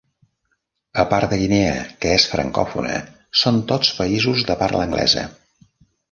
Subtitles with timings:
[1.01, 2.95] A part de Guinea, que és francòfona,
[3.41, 5.27] són tots països de parla anglesa.